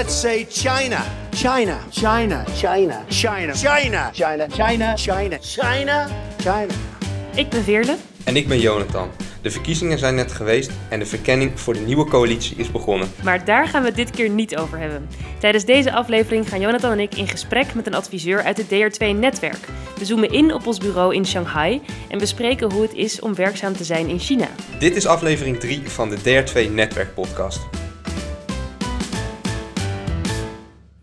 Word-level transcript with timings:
Let's 0.00 0.20
say 0.20 0.46
China. 0.50 1.02
China. 1.30 1.78
China. 1.90 2.44
China. 2.54 3.04
China. 3.08 3.54
China. 3.54 4.10
China. 4.12 4.48
China. 4.48 4.96
China. 4.96 5.38
China. 5.42 6.08
China. 6.38 6.66
Ik 7.34 7.48
ben 7.48 7.62
Veerle. 7.62 7.96
En 8.24 8.36
ik 8.36 8.48
ben 8.48 8.60
Jonathan. 8.60 9.10
De 9.42 9.50
verkiezingen 9.50 9.98
zijn 9.98 10.14
net 10.14 10.32
geweest 10.32 10.70
en 10.88 10.98
de 10.98 11.06
verkenning 11.06 11.60
voor 11.60 11.74
de 11.74 11.80
nieuwe 11.80 12.04
coalitie 12.04 12.56
is 12.56 12.70
begonnen. 12.70 13.12
Maar 13.22 13.44
daar 13.44 13.68
gaan 13.68 13.80
we 13.80 13.86
het 13.86 13.96
dit 13.96 14.10
keer 14.10 14.28
niet 14.28 14.56
over 14.56 14.78
hebben. 14.78 15.08
Tijdens 15.38 15.64
deze 15.64 15.92
aflevering 15.92 16.48
gaan 16.48 16.60
Jonathan 16.60 16.92
en 16.92 17.00
ik 17.00 17.14
in 17.14 17.28
gesprek 17.28 17.74
met 17.74 17.86
een 17.86 17.94
adviseur 17.94 18.42
uit 18.42 18.56
het 18.56 18.66
DR2-netwerk. 18.66 19.68
We 19.98 20.04
zoomen 20.04 20.30
in 20.30 20.54
op 20.54 20.66
ons 20.66 20.78
bureau 20.78 21.14
in 21.14 21.26
Shanghai 21.26 21.80
en 22.08 22.18
bespreken 22.18 22.72
hoe 22.72 22.82
het 22.82 22.94
is 22.94 23.20
om 23.20 23.34
werkzaam 23.34 23.76
te 23.76 23.84
zijn 23.84 24.08
in 24.08 24.18
China. 24.18 24.48
Dit 24.78 24.96
is 24.96 25.06
aflevering 25.06 25.60
3 25.60 25.82
van 25.90 26.10
de 26.10 26.16
DR2 26.18 26.72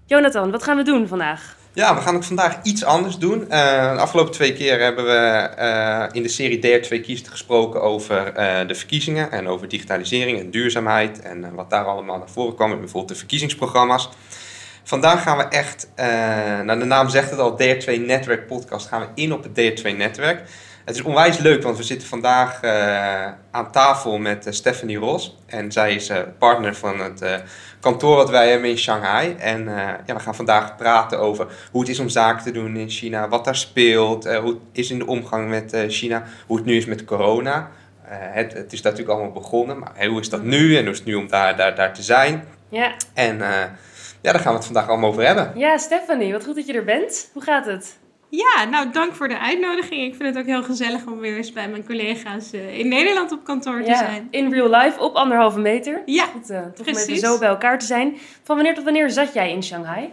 Jonathan, 0.07 0.51
wat 0.51 0.63
gaan 0.63 0.77
we 0.77 0.83
doen 0.83 1.07
vandaag? 1.07 1.55
Ja, 1.73 1.95
we 1.95 2.01
gaan 2.01 2.15
het 2.15 2.25
vandaag 2.25 2.59
iets 2.63 2.83
anders 2.83 3.17
doen. 3.17 3.41
Uh, 3.41 3.47
de 3.93 3.99
afgelopen 3.99 4.31
twee 4.33 4.53
keer 4.53 4.79
hebben 4.79 5.05
we 5.05 5.49
uh, 5.59 6.05
in 6.11 6.23
de 6.23 6.29
serie 6.29 6.57
DR2 6.57 7.01
Kiest 7.01 7.27
gesproken 7.27 7.81
over 7.81 8.27
uh, 8.27 8.67
de 8.67 8.75
verkiezingen 8.75 9.31
en 9.31 9.47
over 9.47 9.67
digitalisering 9.67 10.39
en 10.39 10.51
duurzaamheid 10.51 11.21
en 11.21 11.55
wat 11.55 11.69
daar 11.69 11.85
allemaal 11.85 12.17
naar 12.17 12.29
voren 12.29 12.55
kwam, 12.55 12.69
bijvoorbeeld 12.69 13.07
de 13.07 13.15
verkiezingsprogramma's. 13.15 14.09
Vandaag 14.83 15.23
gaan 15.23 15.37
we 15.37 15.43
echt, 15.43 15.89
nou 16.65 16.79
de 16.79 16.85
naam 16.85 17.09
zegt 17.09 17.29
het 17.29 17.39
al, 17.39 17.57
DR2 17.61 18.01
Netwerk 18.05 18.47
Podcast, 18.47 18.87
gaan 18.87 19.01
we 19.01 19.07
in 19.13 19.33
op 19.33 19.43
het 19.43 19.81
DR2-netwerk. 19.81 20.49
Het 20.87 20.95
is 20.95 21.01
onwijs 21.01 21.37
leuk, 21.37 21.63
want 21.63 21.77
we 21.77 21.83
zitten 21.83 22.07
vandaag 22.07 22.63
aan 23.51 23.71
tafel 23.71 24.17
met 24.17 24.47
Stephanie 24.49 24.97
Ros 24.97 25.37
en 25.45 25.71
zij 25.71 25.95
is 25.95 26.11
partner 26.37 26.75
van 26.75 26.99
het 26.99 27.43
kantoor 27.79 28.15
wat 28.15 28.29
wij 28.29 28.49
hebben 28.49 28.69
in 28.69 28.77
Shanghai. 28.77 29.35
En 29.37 29.63
ja, 30.05 30.15
we 30.15 30.19
gaan 30.19 30.35
vandaag 30.35 30.75
praten 30.75 31.19
over 31.19 31.47
hoe 31.71 31.81
het 31.81 31.89
is 31.89 31.99
om 31.99 32.09
zaken 32.09 32.43
te 32.43 32.51
doen 32.51 32.75
in 32.75 32.89
China, 32.89 33.27
wat 33.27 33.45
daar 33.45 33.55
speelt, 33.55 34.25
hoe 34.25 34.49
het 34.49 34.59
is 34.71 34.91
in 34.91 34.97
de 34.97 35.07
omgang 35.07 35.49
met 35.49 35.75
China, 35.87 36.23
hoe 36.45 36.57
het 36.57 36.65
nu 36.65 36.77
is 36.77 36.85
met 36.85 37.05
corona. 37.05 37.71
Het, 38.09 38.53
het, 38.53 38.73
is 38.73 38.81
natuurlijk 38.81 39.09
allemaal 39.09 39.41
begonnen, 39.41 39.79
maar 39.79 39.91
hey, 39.93 40.07
hoe 40.07 40.19
is 40.19 40.29
dat 40.29 40.43
nu 40.43 40.77
en 40.77 40.83
hoe 40.83 40.91
is 40.91 40.97
het 40.97 41.07
nu 41.07 41.15
om 41.15 41.27
daar, 41.27 41.57
daar, 41.57 41.75
daar 41.75 41.93
te 41.93 42.01
zijn? 42.01 42.43
Ja. 42.69 42.95
En 43.13 43.37
ja, 44.21 44.31
daar 44.31 44.39
gaan 44.39 44.51
we 44.51 44.57
het 44.57 44.65
vandaag 44.65 44.87
allemaal 44.87 45.09
over 45.09 45.25
hebben. 45.25 45.51
Ja, 45.55 45.77
Stephanie, 45.77 46.31
wat 46.31 46.45
goed 46.45 46.55
dat 46.55 46.67
je 46.67 46.73
er 46.73 46.83
bent. 46.83 47.29
Hoe 47.33 47.43
gaat 47.43 47.65
het? 47.65 47.97
Ja, 48.29 48.65
nou 48.69 48.91
dank 48.91 49.13
voor 49.13 49.27
de 49.27 49.39
uitnodiging. 49.39 50.03
Ik 50.03 50.15
vind 50.15 50.35
het 50.35 50.37
ook 50.37 50.49
heel 50.49 50.63
gezellig 50.63 51.05
om 51.05 51.17
weer 51.19 51.37
eens 51.37 51.53
bij 51.53 51.69
mijn 51.69 51.85
collega's 51.85 52.53
uh, 52.53 52.79
in 52.79 52.87
Nederland 52.87 53.31
op 53.31 53.43
kantoor 53.43 53.83
te 53.83 53.89
ja, 53.89 53.97
zijn. 53.97 54.27
In 54.31 54.51
real 54.51 54.69
life, 54.69 54.99
op 54.99 55.15
anderhalve 55.15 55.59
meter. 55.59 56.01
Ja, 56.05 56.25
Goed, 56.25 56.49
uh, 56.51 56.61
toch 56.75 56.87
om 56.87 56.95
even 56.95 57.17
zo 57.17 57.37
bij 57.37 57.47
elkaar 57.47 57.79
te 57.79 57.85
zijn. 57.85 58.17
Van 58.43 58.55
wanneer 58.55 58.75
tot 58.75 58.83
wanneer 58.83 59.09
zat 59.09 59.33
jij 59.33 59.51
in 59.51 59.63
Shanghai? 59.63 60.09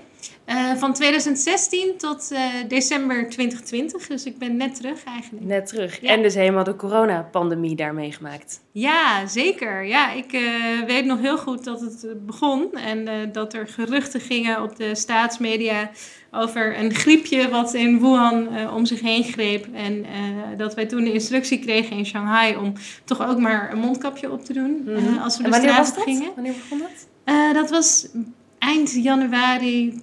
Uh, 0.46 0.74
van 0.74 0.92
2016 0.92 1.96
tot 1.96 2.32
december 2.68 3.30
2020, 3.30 4.06
dus 4.06 4.24
ik 4.24 4.38
ben 4.38 4.56
net 4.56 4.74
terug 4.74 5.04
eigenlijk. 5.04 5.46
Net 5.46 5.66
terug. 5.66 6.00
Ja. 6.00 6.08
En 6.08 6.22
dus 6.22 6.34
helemaal 6.34 6.64
de 6.64 6.76
coronapandemie 6.76 7.76
daar 7.76 7.94
meegemaakt. 7.94 8.60
Ja, 8.72 9.26
zeker. 9.26 9.84
Ja, 9.84 10.12
ik 10.12 10.30
weet 10.86 11.04
nog 11.04 11.20
heel 11.20 11.38
goed 11.38 11.64
dat 11.64 11.80
het 11.80 12.26
begon 12.26 12.72
en 12.72 13.32
dat 13.32 13.54
er 13.54 13.68
geruchten 13.68 14.20
gingen 14.20 14.62
op 14.62 14.76
de 14.76 14.94
staatsmedia 14.94 15.90
over 16.30 16.78
een 16.78 16.94
griepje 16.94 17.48
wat 17.48 17.74
in 17.74 18.00
Wuhan 18.00 18.48
uh, 18.52 18.74
om 18.74 18.86
zich 18.86 19.00
heen 19.00 19.24
greep. 19.24 19.66
En 19.74 20.06
dat 20.56 20.74
wij 20.74 20.86
toen 20.86 21.04
de 21.04 21.12
instructie 21.12 21.58
kregen 21.58 21.96
in 21.96 22.06
Shanghai 22.06 22.56
om 22.56 22.72
toch 23.04 23.28
ook 23.28 23.38
maar 23.38 23.72
een 23.72 23.78
mondkapje 23.78 24.30
op 24.30 24.44
te 24.44 24.52
doen 24.52 24.82
mm 24.84 24.96
-hmm. 24.96 25.14
uh, 25.14 25.24
als 25.24 25.36
we 25.36 25.42
de 25.42 25.54
straat 25.54 25.96
gingen. 25.98 26.30
Wanneer 26.34 26.52
begon 26.52 26.78
dat? 26.78 27.54
dat 27.54 27.70
was 27.70 28.08
eind 28.58 28.92
januari 28.92 30.02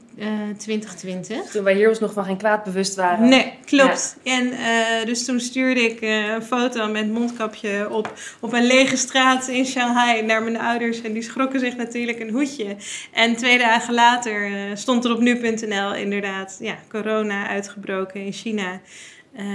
2020. 0.58 1.52
Toen 1.52 1.64
wij 1.64 1.74
hier 1.74 1.90
ons 1.90 2.00
nog 2.00 2.14
van 2.14 2.26
geen 2.26 2.38
kwaad 2.38 2.64
bewust 2.64 2.96
waren. 2.96 3.30
Nee, 3.30 3.54
klopt. 3.66 4.18
Ja. 4.24 4.38
En 4.38 4.48
uh, 4.48 5.06
dus 5.06 5.26
toen 5.26 5.40
stuurde 5.40 5.82
ik 5.82 6.02
uh, 6.02 6.28
een 6.28 6.44
foto 6.44 6.88
met 6.88 7.12
mondkapje 7.12 7.90
op, 7.90 8.14
op 8.40 8.54
een 8.54 8.66
lege 8.66 8.98
straat 8.98 9.48
in 9.48 9.66
Shanghai 9.66 10.22
naar 10.22 10.44
mijn 10.44 10.60
ouders. 10.60 11.02
En 11.02 11.14
die 11.14 11.22
schrokken 11.22 11.60
zich 11.60 11.76
natuurlijk 11.76 12.20
een 12.20 12.30
hoedje. 12.30 12.76
En 13.14 13.36
twee 13.36 13.58
dagen 13.58 13.94
later 13.94 14.52
stond 14.74 15.06
er 15.06 15.12
op 15.12 15.20
nu.nl 15.20 15.94
inderdaad 15.94 16.58
ja, 16.60 16.76
corona 16.90 17.48
uitgebroken 17.48 18.26
in 18.26 18.34
China. 18.34 18.82
Uh, 19.40 19.46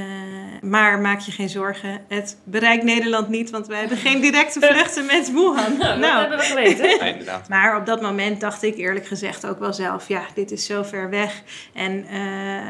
maar 0.61 0.99
maak 0.99 1.21
je 1.21 1.33
geen 1.33 1.49
zorgen, 1.49 2.01
het 2.09 2.39
bereikt 2.45 2.85
Nederland 2.85 3.29
niet, 3.29 3.51
want 3.51 3.67
wij 3.67 3.79
hebben 3.79 3.97
geen 3.97 4.21
directe 4.21 4.61
vluchten 4.61 5.07
met 5.07 5.31
Wuhan. 5.35 5.77
Nou, 5.79 6.01
dat 6.01 6.21
hebben 6.21 6.39
we 6.39 6.45
geweten. 6.45 6.89
Ja, 6.99 7.05
inderdaad. 7.05 7.49
Maar 7.49 7.77
op 7.77 7.87
dat 7.87 8.01
moment 8.01 8.41
dacht 8.41 8.63
ik 8.63 8.77
eerlijk 8.77 9.07
gezegd 9.07 9.47
ook 9.47 9.59
wel 9.59 9.73
zelf, 9.73 10.09
ja, 10.09 10.23
dit 10.35 10.51
is 10.51 10.67
zo 10.67 10.83
ver 10.83 11.11
weg. 11.11 11.43
En 11.73 11.99
uh, 11.99 12.09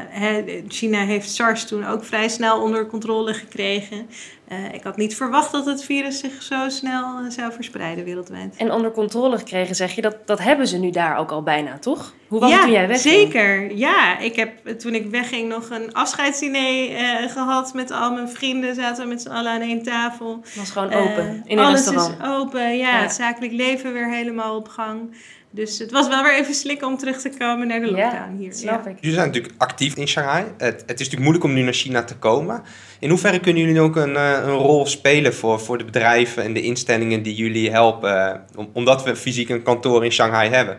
he, 0.09 0.63
China 0.67 1.05
heeft 1.05 1.29
SARS 1.29 1.65
toen 1.65 1.85
ook 1.85 2.05
vrij 2.05 2.29
snel 2.29 2.61
onder 2.61 2.87
controle 2.87 3.33
gekregen. 3.33 4.09
Uh, 4.51 4.73
ik 4.73 4.83
had 4.83 4.97
niet 4.97 5.15
verwacht 5.15 5.51
dat 5.51 5.65
het 5.65 5.83
virus 5.83 6.19
zich 6.19 6.43
zo 6.43 6.69
snel 6.69 7.19
uh, 7.21 7.29
zou 7.29 7.51
verspreiden 7.51 8.03
wereldwijd. 8.03 8.55
En 8.57 8.71
onder 8.71 8.91
controle 8.91 9.37
gekregen, 9.37 9.75
zeg 9.75 9.91
je, 9.95 10.01
dat, 10.01 10.15
dat 10.25 10.39
hebben 10.39 10.67
ze 10.67 10.77
nu 10.77 10.91
daar 10.91 11.17
ook 11.17 11.31
al 11.31 11.43
bijna, 11.43 11.77
toch? 11.77 12.13
Hoe 12.27 12.39
was 12.39 12.49
ja, 12.49 12.55
het 12.55 12.63
toen 12.63 12.73
jij 12.73 12.87
wegging? 12.87 13.13
Zeker, 13.13 13.75
ja. 13.75 14.19
Ik 14.19 14.35
heb 14.35 14.79
toen 14.79 14.95
ik 14.95 15.09
wegging 15.09 15.49
nog 15.49 15.69
een 15.69 15.93
afscheidsdiner 15.93 16.91
uh, 16.91 17.31
gehad 17.31 17.73
met 17.73 17.91
al 17.91 18.11
mijn 18.11 18.29
vrienden. 18.29 18.75
Zaten 18.75 19.03
we 19.03 19.09
met 19.09 19.21
z'n 19.21 19.29
allen 19.29 19.51
aan 19.51 19.61
één 19.61 19.83
tafel. 19.83 20.39
Het 20.43 20.55
was 20.55 20.71
gewoon 20.71 20.93
open 20.93 21.43
in 21.45 21.57
een 21.57 21.65
alles 21.65 21.85
restaurant. 21.85 22.21
is 22.21 22.27
open, 22.27 22.77
ja, 22.77 22.97
ja. 22.97 23.01
Het 23.01 23.13
zakelijk 23.13 23.53
leven 23.53 23.93
weer 23.93 24.09
helemaal 24.09 24.55
op 24.55 24.67
gang. 24.67 25.15
Dus 25.49 25.79
het 25.79 25.91
was 25.91 26.07
wel 26.07 26.23
weer 26.23 26.35
even 26.35 26.53
slikken 26.53 26.87
om 26.87 26.97
terug 26.97 27.21
te 27.21 27.29
komen 27.37 27.67
naar 27.67 27.79
de 27.79 27.85
lockdown 27.85 28.31
ja, 28.31 28.37
hier. 28.37 28.53
Snap 28.53 28.85
ja. 28.85 28.89
ik. 28.89 28.97
Jullie 28.99 29.15
zijn 29.15 29.27
natuurlijk 29.27 29.53
actief 29.57 29.95
in 29.95 30.07
Shanghai. 30.07 30.43
Het, 30.57 30.73
het 30.73 30.99
is 30.99 31.09
natuurlijk 31.09 31.21
moeilijk 31.21 31.43
om 31.43 31.53
nu 31.53 31.61
naar 31.61 31.73
China 31.73 32.03
te 32.03 32.17
komen. 32.17 32.63
In 32.99 33.09
hoeverre 33.09 33.39
kunnen 33.39 33.63
jullie 33.63 33.81
ook 33.81 33.95
een, 33.95 34.15
een 34.15 34.49
rol 34.49 34.85
spelen 34.85 35.33
voor, 35.33 35.59
voor 35.59 35.77
de 35.77 35.85
bedrijven 35.85 36.43
en 36.43 36.53
de 36.53 36.61
instellingen 36.61 37.23
die 37.23 37.35
jullie 37.35 37.71
helpen, 37.71 38.45
omdat 38.73 39.03
we 39.03 39.15
fysiek 39.15 39.49
een 39.49 39.63
kantoor 39.63 40.05
in 40.05 40.11
Shanghai 40.11 40.49
hebben? 40.49 40.77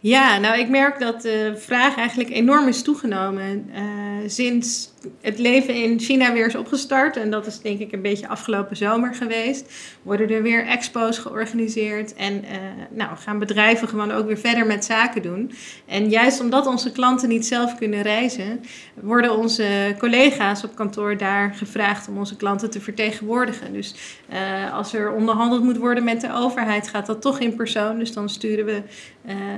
Ja, 0.00 0.38
nou 0.38 0.58
ik 0.58 0.68
merk 0.68 1.00
dat 1.00 1.22
de 1.22 1.54
vraag 1.56 1.96
eigenlijk 1.96 2.30
enorm 2.30 2.68
is 2.68 2.82
toegenomen 2.82 3.70
uh, 3.74 3.82
sinds 4.28 4.92
het 5.20 5.38
leven 5.38 5.74
in 5.74 6.00
China 6.00 6.32
weer 6.32 6.46
is 6.46 6.54
opgestart. 6.54 7.16
En 7.16 7.30
dat 7.30 7.46
is 7.46 7.60
denk 7.60 7.80
ik 7.80 7.92
een 7.92 8.02
beetje 8.02 8.28
afgelopen 8.28 8.76
zomer 8.76 9.14
geweest. 9.14 9.72
Worden 10.02 10.30
er 10.30 10.42
weer 10.42 10.66
expo's 10.66 11.18
georganiseerd 11.18 12.14
en 12.14 12.44
uh, 12.44 12.50
nou, 12.90 13.16
gaan 13.16 13.38
bedrijven 13.38 13.88
gewoon 13.88 14.10
ook 14.10 14.26
weer 14.26 14.38
verder 14.38 14.66
met 14.66 14.84
zaken 14.84 15.22
doen. 15.22 15.52
En 15.86 16.08
juist 16.08 16.40
omdat 16.40 16.66
onze 16.66 16.92
klanten 16.92 17.28
niet 17.28 17.46
zelf 17.46 17.76
kunnen 17.76 18.02
reizen, 18.02 18.60
worden 18.94 19.36
onze 19.36 19.94
collega's 19.98 20.64
op 20.64 20.74
kantoor 20.74 21.16
daar 21.16 21.54
gevraagd 21.54 22.08
om 22.08 22.18
onze 22.18 22.36
klanten 22.36 22.70
te 22.70 22.80
vertegenwoordigen. 22.80 23.72
Dus 23.72 23.94
uh, 24.32 24.74
als 24.74 24.94
er 24.94 25.12
onderhandeld 25.12 25.62
moet 25.62 25.78
worden 25.78 26.04
met 26.04 26.20
de 26.20 26.32
overheid, 26.32 26.88
gaat 26.88 27.06
dat 27.06 27.22
toch 27.22 27.40
in 27.40 27.54
persoon. 27.54 27.98
Dus 27.98 28.12
dan 28.12 28.28
sturen 28.28 28.64
we 28.64 28.82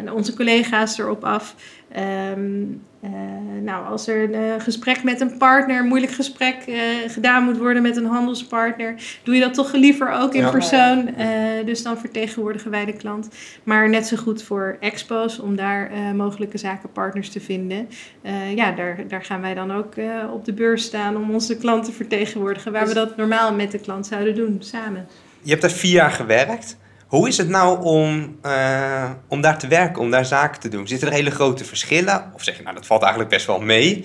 uh, 0.04 0.15
onze 0.15 0.34
collega's 0.34 0.98
erop 0.98 1.25
af. 1.25 1.54
Um, 1.97 2.82
uh, 3.04 3.10
nou, 3.62 3.87
als 3.87 4.09
er 4.09 4.22
een 4.22 4.43
uh, 4.43 4.54
gesprek 4.59 5.03
met 5.04 5.21
een 5.21 5.38
partner, 5.38 5.78
een 5.78 5.87
moeilijk 5.87 6.12
gesprek 6.12 6.56
uh, 6.69 6.76
gedaan 7.06 7.44
moet 7.44 7.59
worden 7.59 7.82
met 7.82 7.97
een 7.97 8.04
handelspartner, 8.06 8.94
doe 9.22 9.34
je 9.34 9.41
dat 9.41 9.54
toch 9.54 9.72
liever 9.72 10.10
ook 10.12 10.34
in 10.34 10.41
Ja. 10.41 10.50
persoon. 10.50 11.15
dus 11.65 11.82
dan 11.82 11.98
vertegenwoordigen 11.98 12.71
wij 12.71 12.84
de 12.84 12.93
klant. 12.93 13.28
Maar 13.62 13.88
net 13.88 14.06
zo 14.06 14.16
goed 14.16 14.43
voor 14.43 14.77
expos, 14.81 15.38
om 15.38 15.56
daar 15.56 15.91
mogelijke 16.15 16.59
zakenpartners 16.59 17.31
te 17.31 17.41
vinden. 17.41 17.88
ja, 18.54 18.72
daar, 18.72 18.98
daar 19.09 19.25
gaan 19.25 19.41
wij 19.41 19.54
dan 19.54 19.72
ook 19.72 19.94
op 20.32 20.44
de 20.44 20.53
beurs 20.53 20.82
staan 20.82 21.16
om 21.16 21.31
onze 21.31 21.56
klant 21.56 21.84
te 21.84 21.93
vertegenwoordigen, 21.93 22.72
waar 22.72 22.84
Dus- 22.84 22.93
we 22.93 22.98
dat 22.98 23.16
normaal 23.16 23.54
met 23.54 23.71
de 23.71 23.78
klant 23.78 24.06
zouden 24.06 24.34
doen, 24.34 24.56
samen. 24.59 25.06
Je 25.43 25.50
hebt 25.50 25.62
daar 25.62 25.71
vier 25.71 25.93
jaar 25.93 26.10
gewerkt. 26.10 26.77
Hoe 27.08 27.28
is 27.28 27.36
het 27.36 27.48
nou 27.48 27.82
om, 27.82 28.38
uh, 28.46 29.10
om 29.28 29.41
daar 29.41 29.58
te 29.58 29.66
werken, 29.66 30.03
om 30.03 30.10
daar 30.10 30.24
zaken 30.24 30.60
te 30.60 30.68
doen? 30.68 30.88
Zitten 30.88 31.09
er 31.09 31.15
hele 31.15 31.30
grote 31.30 31.65
verschillen? 31.65 32.30
Of 32.34 32.42
zeg 32.42 32.56
je, 32.56 32.62
nou, 32.62 32.74
dat 32.74 32.86
valt 32.86 33.00
eigenlijk 33.00 33.30
best 33.30 33.47
wel 33.47 33.60
mee? 33.60 34.04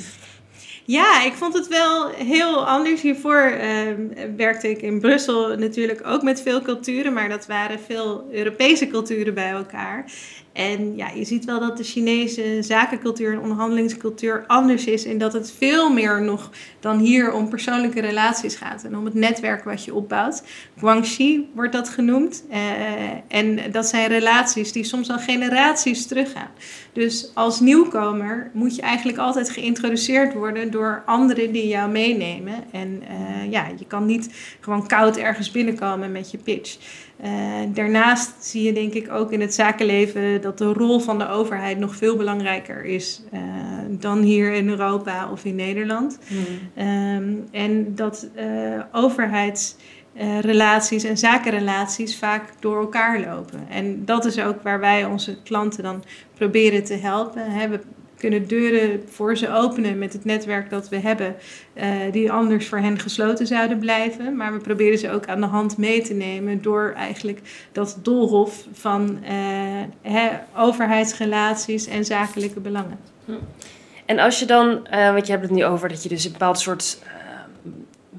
Ja, 0.85 1.24
ik 1.24 1.33
vond 1.33 1.53
het 1.53 1.68
wel 1.68 2.07
heel 2.07 2.68
anders. 2.68 3.01
Hiervoor 3.01 3.51
uh, 3.51 4.27
werkte 4.38 4.69
ik 4.69 4.81
in 4.81 5.00
Brussel 5.00 5.57
natuurlijk 5.57 6.01
ook 6.07 6.24
met 6.24 6.41
veel 6.41 6.62
culturen, 6.62 7.13
maar 7.13 7.30
dat 7.30 7.45
waren 7.45 7.80
veel 7.80 8.27
Europese 8.31 8.88
culturen 8.88 9.33
bij 9.33 9.50
elkaar. 9.50 10.06
En 10.53 10.95
ja, 10.95 11.09
je 11.09 11.25
ziet 11.25 11.45
wel 11.45 11.59
dat 11.59 11.77
de 11.77 11.83
Chinese 11.83 12.57
zakencultuur 12.62 13.31
en 13.31 13.39
onderhandelingscultuur 13.39 14.44
anders 14.47 14.85
is. 14.85 15.06
En 15.06 15.18
dat 15.18 15.33
het 15.33 15.53
veel 15.57 15.94
meer 15.94 16.21
nog 16.21 16.50
dan 16.80 16.97
hier 16.97 17.31
om 17.31 17.50
persoonlijke 17.50 18.01
relaties 18.01 18.56
gaat. 18.56 18.83
En 18.83 18.97
om 18.97 19.06
het 19.06 19.13
netwerk 19.13 19.63
wat 19.63 19.85
je 19.85 19.94
opbouwt. 19.94 20.44
Guangxi 20.77 21.50
wordt 21.53 21.74
dat 21.74 21.89
genoemd. 21.89 22.44
Uh, 22.51 22.57
en 23.27 23.71
dat 23.71 23.85
zijn 23.85 24.07
relaties 24.07 24.71
die 24.71 24.83
soms 24.83 25.09
al 25.09 25.18
generaties 25.18 26.06
teruggaan. 26.07 26.51
Dus 26.94 27.31
als 27.33 27.59
nieuwkomer 27.59 28.50
moet 28.53 28.75
je 28.75 28.81
eigenlijk 28.81 29.18
altijd 29.18 29.50
geïntroduceerd 29.50 30.33
worden 30.33 30.71
door 30.74 31.04
anderen 31.06 31.52
die 31.52 31.68
jou 31.68 31.92
meenemen. 31.92 32.54
En 32.72 33.04
uh, 33.04 33.52
ja, 33.52 33.68
je 33.78 33.86
kan 33.86 34.06
niet 34.06 34.58
gewoon 34.60 34.88
koud 34.88 35.18
ergens 35.18 35.52
binnenkomen 35.52 36.12
met 36.12 36.31
je 36.31 36.38
pitch. 36.38 36.78
Uh, 37.24 37.30
daarnaast 37.68 38.34
zie 38.40 38.64
je 38.64 38.74
denk 38.74 38.94
ik 38.94 39.12
ook 39.12 39.31
in 39.31 39.42
het 39.42 39.54
zakenleven 39.54 40.42
dat 40.42 40.58
de 40.58 40.74
rol 40.74 41.00
van 41.00 41.18
de 41.18 41.30
overheid 41.30 41.80
nog 41.80 41.96
veel 41.96 42.16
belangrijker 42.16 42.86
is 42.86 43.22
uh, 43.34 43.42
dan 43.90 44.22
hier 44.22 44.54
in 44.54 44.70
Europa 44.70 45.31
of 45.31 45.46
in 45.46 45.56
Nederland. 45.56 46.20
Mm. 46.28 46.86
Um, 46.88 47.48
en 47.52 47.96
dat 47.96 48.28
overheids 48.92 49.76
uh, 50.22 50.40
relaties 50.40 51.04
en 51.04 51.18
zakenrelaties 51.18 52.18
vaak 52.18 52.44
door 52.60 52.80
elkaar 52.80 53.19
lopen. 53.19 53.68
En 53.69 54.06
dat 54.06 54.26
is 54.26 54.40
ook 54.40 54.62
waar 54.62 54.80
wij 54.80 55.06
onze 55.06 55.42
klanten 55.44 55.84
dan 55.84 56.04
proberen 56.34 56.84
te 56.84 56.94
helpen. 56.94 57.69
We 57.69 57.80
kunnen 58.30 58.48
deuren 58.48 59.04
voor 59.10 59.38
ze 59.38 59.50
openen 59.50 59.98
met 59.98 60.14
het 60.14 60.25
netwerk 60.25 60.70
dat 60.70 60.90
we 60.90 61.00
hebben, 61.00 61.36
uh, 61.75 61.84
die 62.12 62.31
anders 62.31 62.68
voor 62.68 62.78
hen 62.78 63.00
gesloten 63.00 63.48
zouden 63.48 63.80
blijven. 63.80 64.36
Maar 64.36 64.54
we 64.54 64.60
proberen 64.60 64.98
ze 64.98 65.12
ook 65.12 65.28
aan 65.28 65.42
de 65.42 65.48
hand 65.48 65.78
mee 65.78 66.02
te 66.02 66.14
nemen 66.14 66.62
door 66.62 66.94
eigenlijk 66.98 67.40
dat 67.72 68.00
doolhof 68.02 68.66
van 68.74 69.20
uh, 70.06 70.25
overheidsrelaties 70.58 71.88
en 71.88 72.06
zakelijke 72.06 72.60
belangen. 72.60 73.00
En 74.06 74.20
als 74.20 74.40
je 74.40 74.46
dan, 74.46 74.88
want 74.92 75.26
je 75.26 75.31
hebt 75.31 75.44
het 75.44 75.52
nu 75.52 75.66
over 75.66 75.90
dat 75.90 76.04
je 76.04 76.10
dus 76.10 76.26
een 76.26 76.31
bepaald 76.31 76.60
soort 76.60 77.02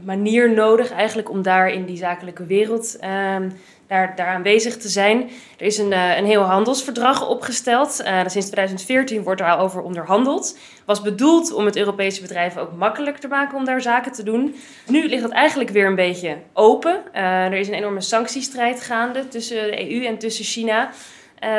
manier 0.04 0.54
nodig 0.54 0.90
eigenlijk 0.90 1.30
om 1.30 1.42
daar 1.42 1.68
in 1.68 1.84
die 1.84 1.96
zakelijke 1.96 2.46
wereld 2.46 2.98
um, 3.36 3.52
daar, 3.86 4.16
daar 4.16 4.26
aanwezig 4.26 4.76
te 4.76 4.88
zijn. 4.88 5.30
Er 5.58 5.66
is 5.66 5.78
een, 5.78 5.90
uh, 5.90 6.16
een 6.16 6.24
heel 6.24 6.42
handelsverdrag 6.42 7.28
opgesteld. 7.28 8.00
Uh, 8.00 8.20
sinds 8.26 8.46
2014 8.46 9.22
wordt 9.22 9.40
er 9.40 9.50
al 9.50 9.58
over 9.58 9.82
onderhandeld. 9.82 10.58
Was 10.84 11.02
bedoeld 11.02 11.52
om 11.52 11.64
het 11.64 11.76
Europese 11.76 12.20
bedrijven 12.20 12.60
ook 12.60 12.72
makkelijker 12.72 13.20
te 13.20 13.28
maken 13.28 13.58
om 13.58 13.64
daar 13.64 13.82
zaken 13.82 14.12
te 14.12 14.22
doen. 14.22 14.54
Nu 14.86 15.08
ligt 15.08 15.22
dat 15.22 15.30
eigenlijk 15.30 15.70
weer 15.70 15.86
een 15.86 15.94
beetje 15.94 16.36
open. 16.52 17.02
Uh, 17.14 17.20
er 17.44 17.52
is 17.52 17.68
een 17.68 17.74
enorme 17.74 18.00
sanctiestrijd 18.00 18.80
gaande 18.80 19.28
tussen 19.28 19.56
de 19.56 19.92
EU 19.92 20.04
en 20.04 20.18
tussen 20.18 20.44
China. 20.44 20.90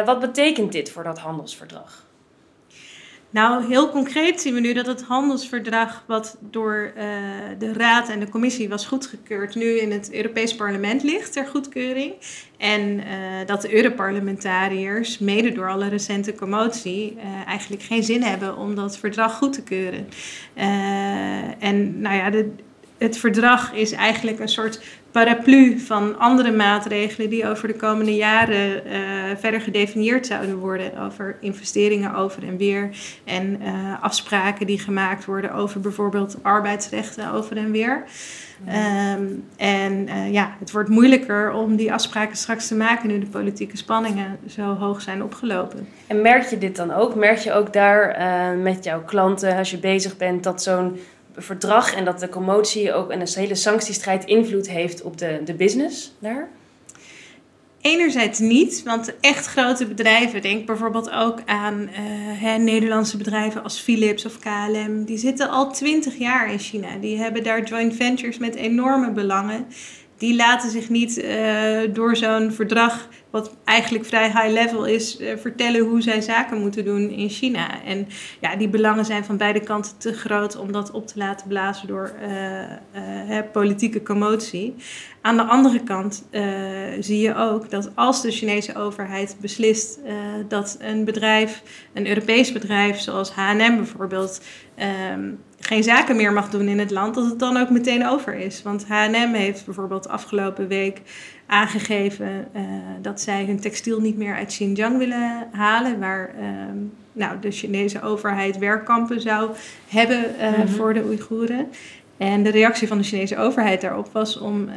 wat 0.06 0.20
betekent 0.20 0.72
dit 0.72 0.92
voor 0.92 1.04
dat 1.04 1.20
handelsverdrag? 1.20 2.05
Nou, 3.36 3.66
heel 3.68 3.90
concreet 3.90 4.42
zien 4.42 4.54
we 4.54 4.60
nu 4.60 4.74
dat 4.74 4.86
het 4.86 5.02
handelsverdrag, 5.02 6.04
wat 6.08 6.38
door 6.40 6.94
uh, 6.98 7.04
de 7.58 7.74
Raad 7.74 8.10
en 8.10 8.20
de 8.20 8.30
Commissie 8.30 8.70
was 8.70 8.86
goedgekeurd, 8.86 9.56
nu 9.56 9.80
in 9.80 9.92
het 9.92 10.14
Europees 10.14 10.56
Parlement 10.56 11.04
ligt 11.04 11.34
ter 11.34 11.48
goedkeuring. 11.48 12.14
En 12.58 12.82
uh, 12.82 13.04
dat 13.46 13.62
de 13.62 13.76
Europarlementariërs, 13.76 15.20
mede 15.20 15.52
door 15.52 15.70
alle 15.70 15.88
recente 15.88 16.36
commotie, 16.36 17.16
uh, 17.16 17.48
eigenlijk 17.48 17.84
geen 17.84 18.04
zin 18.04 18.22
hebben 18.24 18.58
om 18.58 18.76
dat 18.76 18.98
verdrag 18.98 19.38
goed 19.38 19.54
te 19.54 19.64
keuren. 19.64 20.08
en 21.60 22.02
nou 22.02 22.16
ja, 22.16 22.30
de, 22.30 22.52
het 23.06 23.18
verdrag 23.18 23.74
is 23.74 23.92
eigenlijk 23.92 24.40
een 24.40 24.48
soort 24.48 24.82
paraplu 25.12 25.80
van 25.80 26.20
andere 26.20 26.52
maatregelen 26.52 27.30
die 27.30 27.48
over 27.48 27.68
de 27.68 27.76
komende 27.76 28.16
jaren 28.16 28.88
uh, 28.88 28.94
verder 29.38 29.62
gedefinieerd 29.62 30.28
zouden 30.28 30.58
worden. 30.58 30.98
Over 30.98 31.38
investeringen 31.40 32.16
over 32.16 32.44
en 32.48 32.58
weer 32.58 32.90
en 33.24 33.62
uh, 33.62 34.04
afspraken 34.04 34.66
die 34.66 34.80
gemaakt 34.80 35.26
worden 35.26 35.54
over 35.54 35.80
bijvoorbeeld 35.80 36.38
arbeidsrechten 36.42 37.32
over 37.32 37.58
en 37.58 37.72
weer. 37.72 38.04
Um, 39.18 39.44
en 39.58 40.08
uh, 40.08 40.32
ja, 40.32 40.56
het 40.60 40.72
wordt 40.72 40.90
moeilijker 40.90 41.52
om 41.52 41.76
die 41.76 41.94
afspraken 41.94 42.38
straks 42.38 42.68
te 42.68 42.76
maken 42.76 43.08
nu 43.08 43.20
de 43.20 43.26
politieke 43.26 43.78
spanningen 43.78 44.38
zo 44.48 44.76
hoog 44.76 45.02
zijn 45.02 45.24
opgelopen. 45.24 45.88
En 46.08 46.22
merk 46.22 46.50
je 46.50 46.58
dit 46.58 46.76
dan 46.76 46.94
ook? 46.94 47.16
Merk 47.16 47.38
je 47.38 47.54
ook 47.54 47.74
daar 47.74 48.18
met 48.58 48.84
jouw 48.84 49.04
klanten, 49.04 49.58
als 49.58 49.72
je 49.72 49.78
bezig 49.78 50.18
bent, 50.18 50.44
dat 50.44 50.64
zo'n 50.64 51.00
verdrag 51.38 51.94
en 51.94 52.06
dat 52.06 52.20
de 52.20 52.30
commotie 52.30 52.94
ook 52.94 53.12
en 53.12 53.20
de 53.20 53.32
hele 53.36 53.56
sanctiestrijd 53.56 54.26
invloed 54.26 54.70
heeft 54.70 55.02
op 55.02 55.18
de, 55.18 55.42
de 55.46 55.54
business 55.54 56.16
daar? 56.20 56.50
Enerzijds 57.82 58.40
niet, 58.40 58.84
want 58.84 59.20
echt 59.20 59.46
grote 59.46 59.86
bedrijven, 59.86 60.42
denk 60.42 60.66
bijvoorbeeld 60.66 61.12
ook 61.12 61.40
aan 61.46 61.88
hè, 62.40 62.58
Nederlandse 62.58 63.18
bedrijven 63.18 63.64
als 63.64 63.80
Philips 63.80 64.26
of 64.26 64.40
KLM, 64.40 65.04
die 65.04 65.18
zitten 65.18 65.50
al 65.50 65.72
twintig 65.72 66.18
jaar 66.18 66.52
in 66.52 66.60
China. 66.60 66.98
Die 67.02 67.18
hebben 67.18 67.44
daar 67.44 67.64
joint 67.64 67.96
ventures 67.96 68.38
met 68.38 68.56
enorme 68.56 69.12
belangen. 69.12 69.68
Die 70.26 70.36
laten 70.36 70.70
zich 70.70 70.90
niet 70.90 71.18
uh, 71.18 71.80
door 71.94 72.16
zo'n 72.16 72.52
verdrag 72.52 73.08
wat 73.30 73.56
eigenlijk 73.64 74.06
vrij 74.06 74.26
high 74.26 74.52
level 74.52 74.86
is, 74.86 75.20
uh, 75.20 75.38
vertellen 75.38 75.82
hoe 75.82 76.02
zij 76.02 76.22
zaken 76.22 76.62
moeten 76.62 76.86
doen 76.86 77.10
in 77.10 77.30
China. 77.30 77.84
En 77.84 78.08
ja, 78.42 78.56
die 78.56 78.68
belangen 78.68 79.06
zijn 79.06 79.26
van 79.26 79.38
beide 79.38 79.60
kanten 79.60 79.98
te 79.98 80.14
groot 80.14 80.58
om 80.58 80.72
dat 80.72 80.92
op 80.92 81.08
te 81.08 81.18
laten 81.18 81.48
blazen 81.48 81.88
door 81.88 82.14
uh, 82.22 83.40
politieke 83.52 84.04
commotie. 84.04 84.76
Aan 85.22 85.36
de 85.36 85.44
andere 85.44 85.84
kant 85.84 86.24
zie 87.00 87.20
je 87.20 87.36
ook 87.36 87.70
dat 87.70 87.92
als 87.96 88.22
de 88.22 88.32
Chinese 88.32 88.76
overheid 88.76 89.36
beslist 89.42 90.00
dat 90.48 90.78
een 90.80 91.04
bedrijf, 91.04 91.62
een 91.94 92.08
Europees 92.08 92.52
bedrijf 92.52 93.00
zoals 93.00 93.32
HM 93.32 93.76
bijvoorbeeld, 93.76 94.42
um, 95.14 95.40
geen 95.66 95.84
zaken 95.84 96.16
meer 96.16 96.34
mag 96.34 96.50
doen 96.50 96.68
in 96.68 96.80
het 96.80 96.92
land, 96.92 97.16
dat 97.16 97.26
het 97.26 97.40
dan 97.40 97.58
ook 97.58 97.70
meteen 97.70 98.08
over 98.08 98.34
is. 98.34 98.64
Want 98.64 98.86
HM 98.88 99.34
heeft 99.34 99.66
bijvoorbeeld 99.66 100.08
afgelopen 100.08 100.68
week 100.68 101.02
aangegeven 101.46 102.48
uh, 102.56 102.62
dat 103.02 103.22
zij 103.22 103.46
hun 103.46 103.60
textiel 103.60 104.00
niet 104.00 104.18
meer 104.18 104.36
uit 104.36 104.48
Xinjiang 104.48 104.98
willen 104.98 105.48
halen, 105.52 106.00
waar 106.00 106.36
uh, 106.40 106.46
nou, 107.14 107.40
de 107.40 107.52
Chinese 107.52 108.02
overheid 108.02 108.58
werkkampen 108.58 109.22
zou 109.22 109.52
hebben 109.88 110.36
uh, 110.40 110.48
mm 110.48 110.54
-hmm. 110.54 110.68
voor 110.68 110.94
de 110.94 111.04
Oeigoeren. 111.04 111.68
En 112.18 112.44
de 112.44 112.50
reactie 112.52 112.88
van 112.88 112.98
de 112.98 113.04
Chinese 113.04 113.38
overheid 113.38 113.82
daarop 113.82 114.10
was 114.12 114.38
om 114.38 114.70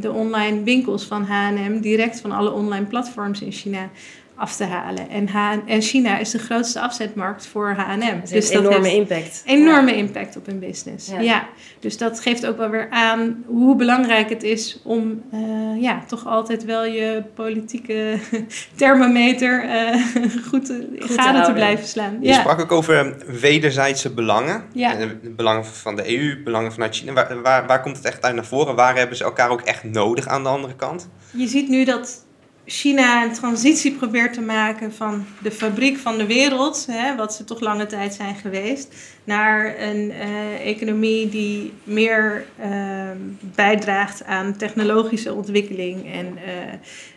de 0.00 0.12
online 0.12 0.62
winkels 0.62 1.04
van 1.04 1.24
HM 1.24 1.80
direct 1.80 2.20
van 2.20 2.32
alle 2.32 2.50
online 2.52 2.84
platforms 2.84 3.40
in 3.40 3.52
China 3.52 3.88
af 4.36 4.56
te 4.56 4.64
halen. 4.64 5.08
En, 5.08 5.28
H 5.28 5.56
en 5.66 5.82
China 5.82 6.18
is 6.18 6.30
de 6.30 6.38
grootste 6.38 6.80
afzetmarkt 6.80 7.46
voor 7.46 7.74
H&M. 7.76 8.20
Dus, 8.20 8.30
dus 8.30 8.50
dat 8.50 8.64
enorme 8.64 8.94
impact. 8.94 9.42
Enorme 9.46 9.90
ja. 9.90 9.96
impact 9.96 10.36
op 10.36 10.46
hun 10.46 10.58
business. 10.58 11.08
Ja. 11.08 11.20
ja. 11.20 11.48
Dus 11.80 11.98
dat 11.98 12.20
geeft 12.20 12.46
ook 12.46 12.56
wel 12.56 12.70
weer 12.70 12.90
aan 12.90 13.44
hoe 13.46 13.76
belangrijk 13.76 14.28
het 14.28 14.42
is 14.42 14.80
om 14.84 15.22
uh, 15.34 15.82
ja, 15.82 16.04
toch 16.06 16.26
altijd 16.26 16.64
wel 16.64 16.84
je 16.84 17.22
politieke 17.34 18.18
thermometer 18.76 19.64
uh, 19.64 20.02
goed, 20.48 20.72
goed 21.00 21.14
gade 21.14 21.40
te, 21.40 21.46
te, 21.46 21.52
blijven 21.52 21.86
slaan. 21.86 22.18
Je 22.20 22.32
sprak 22.32 22.60
ook 22.60 22.72
over 22.72 23.16
wederzijdse 23.40 24.10
belangen. 24.10 24.64
Ja. 24.72 24.96
Eh, 24.98 25.08
belangen 25.22 25.64
van 25.64 25.96
de 25.96 26.18
EU, 26.18 26.42
belangen 26.42 26.72
vanuit 26.72 26.96
China. 26.96 27.12
Waar, 27.12 27.42
waar, 27.42 27.66
waar 27.66 27.82
komt 27.82 27.96
het 27.96 28.04
echt 28.04 28.22
uit 28.22 28.34
naar 28.34 28.44
voren? 28.44 28.74
Waar 28.74 28.96
hebben 28.96 29.16
ze 29.16 29.24
elkaar 29.24 29.50
ook 29.50 29.60
echt 29.60 29.84
nodig 29.84 30.26
aan 30.26 30.42
de 30.42 30.48
andere 30.48 30.74
kant? 30.74 31.08
Je 31.30 31.46
ziet 31.46 31.68
nu 31.68 31.84
dat 31.84 32.24
China 32.66 33.24
een 33.24 33.32
transitie 33.32 33.92
probeert 33.92 34.32
te 34.32 34.40
maken 34.40 34.92
van 34.92 35.24
de 35.42 35.50
fabriek 35.50 35.98
van 35.98 36.18
de 36.18 36.26
wereld, 36.26 36.86
hè, 36.90 37.16
wat 37.16 37.34
ze 37.34 37.44
toch 37.44 37.60
lange 37.60 37.86
tijd 37.86 38.14
zijn 38.14 38.34
geweest, 38.34 38.94
naar 39.24 39.80
een 39.80 40.10
uh, 40.10 40.66
economie 40.66 41.28
die 41.28 41.72
meer 41.84 42.44
uh, 42.60 43.10
bijdraagt 43.54 44.24
aan 44.24 44.56
technologische 44.56 45.34
ontwikkeling 45.34 46.12
en 46.12 46.26
uh, 46.26 46.72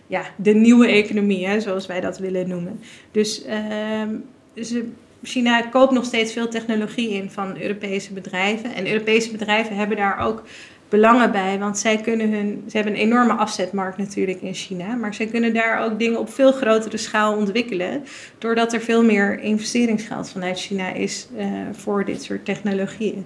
ja, 0.08 0.22
de 0.36 0.54
nieuwe 0.54 0.88
economie, 0.88 1.48
hè, 1.48 1.60
zoals 1.60 1.86
wij 1.86 2.02
dat 2.02 2.18
willen 2.18 2.48
noemen. 2.48 2.80
Dus 3.12 3.44
ehm, 3.44 4.16
ze, 4.56 4.90
China 5.24 5.62
koopt 5.62 5.92
nog 5.92 6.06
steeds 6.06 6.34
veel 6.34 6.48
technologie 6.48 7.10
in 7.10 7.30
van 7.30 7.62
Europese 7.62 8.14
bedrijven. 8.14 8.74
En 8.74 8.88
Europese 8.88 9.32
bedrijven 9.32 9.76
hebben 9.76 9.98
daar 9.98 10.20
ook 10.20 10.44
belangen 10.90 11.32
bij. 11.32 11.60
Want 11.60 11.78
zij 11.78 11.98
kunnen 11.98 12.32
hun. 12.32 12.64
Ze 12.70 12.76
hebben 12.78 12.94
een 12.94 13.00
enorme 13.00 13.34
afzetmarkt 13.34 13.98
natuurlijk 13.98 14.42
in 14.42 14.54
China. 14.54 14.96
Maar 14.96 15.14
zij 15.14 15.26
kunnen 15.26 15.54
daar 15.54 15.84
ook 15.84 16.00
dingen 16.00 16.20
op 16.20 16.34
veel 16.34 16.52
grotere 16.52 16.98
schaal 16.98 17.36
ontwikkelen. 17.36 18.04
Doordat 18.38 18.74
er 18.74 18.82
veel 18.82 19.04
meer 19.04 19.40
investeringsgeld 19.40 20.30
vanuit 20.30 20.60
China 20.60 20.94
is 20.94 21.28
uh, 21.38 21.46
voor 21.72 22.06
dit 22.06 22.24
soort 22.24 22.46
technologieën. 22.46 23.26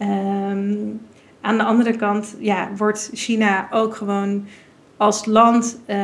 Um, 0.00 1.00
aan 1.40 1.56
de 1.56 1.64
andere 1.64 1.96
kant 1.96 2.36
ja, 2.38 2.70
wordt 2.76 3.10
China 3.12 3.68
ook 3.70 3.96
gewoon 3.96 4.46
als 4.96 5.24
land 5.24 5.78
uh, 5.86 5.96